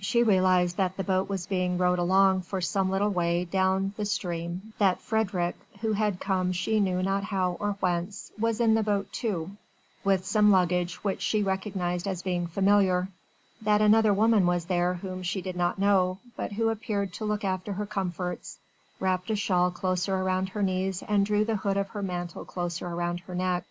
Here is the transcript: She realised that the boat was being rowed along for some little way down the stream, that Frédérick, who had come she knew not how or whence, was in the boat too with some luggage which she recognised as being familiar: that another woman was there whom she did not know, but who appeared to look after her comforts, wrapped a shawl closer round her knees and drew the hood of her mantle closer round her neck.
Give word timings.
She 0.00 0.24
realised 0.24 0.78
that 0.78 0.96
the 0.96 1.04
boat 1.04 1.28
was 1.28 1.46
being 1.46 1.78
rowed 1.78 2.00
along 2.00 2.42
for 2.42 2.60
some 2.60 2.90
little 2.90 3.10
way 3.10 3.44
down 3.44 3.94
the 3.96 4.04
stream, 4.04 4.72
that 4.78 4.98
Frédérick, 4.98 5.54
who 5.80 5.92
had 5.92 6.18
come 6.18 6.50
she 6.50 6.80
knew 6.80 7.04
not 7.04 7.22
how 7.22 7.52
or 7.60 7.74
whence, 7.78 8.32
was 8.36 8.58
in 8.60 8.74
the 8.74 8.82
boat 8.82 9.12
too 9.12 9.52
with 10.02 10.26
some 10.26 10.50
luggage 10.50 11.04
which 11.04 11.22
she 11.22 11.44
recognised 11.44 12.08
as 12.08 12.20
being 12.20 12.48
familiar: 12.48 13.10
that 13.62 13.80
another 13.80 14.12
woman 14.12 14.44
was 14.44 14.64
there 14.64 14.94
whom 14.94 15.22
she 15.22 15.40
did 15.40 15.54
not 15.54 15.78
know, 15.78 16.18
but 16.36 16.54
who 16.54 16.68
appeared 16.70 17.12
to 17.12 17.24
look 17.24 17.44
after 17.44 17.74
her 17.74 17.86
comforts, 17.86 18.58
wrapped 18.98 19.30
a 19.30 19.36
shawl 19.36 19.70
closer 19.70 20.24
round 20.24 20.48
her 20.48 20.64
knees 20.64 21.00
and 21.06 21.24
drew 21.24 21.44
the 21.44 21.54
hood 21.54 21.76
of 21.76 21.90
her 21.90 22.02
mantle 22.02 22.44
closer 22.44 22.88
round 22.92 23.20
her 23.20 23.36
neck. 23.36 23.64